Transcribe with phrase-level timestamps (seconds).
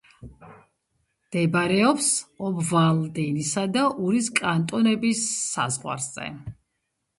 [0.45, 2.07] მდებარეობს
[2.47, 6.29] ობვალდენისა და ურის კანტონების საზღვარზე.